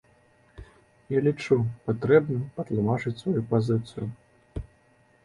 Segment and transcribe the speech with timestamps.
[1.13, 1.57] Я лічу
[1.89, 4.09] патрэбным патлумачыць сваю пазіцыю.